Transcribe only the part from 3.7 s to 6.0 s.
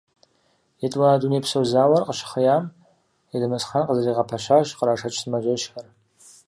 къызэригъэпэщащ кърашэкӀ сымаджэщхэр.